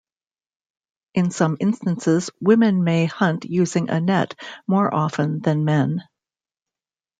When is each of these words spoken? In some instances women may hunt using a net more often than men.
In 1.13 1.29
some 1.29 1.57
instances 1.59 2.31
women 2.39 2.83
may 2.83 3.05
hunt 3.05 3.45
using 3.45 3.91
a 3.91 4.01
net 4.01 4.33
more 4.67 4.91
often 4.91 5.41
than 5.41 5.63
men. 5.63 6.01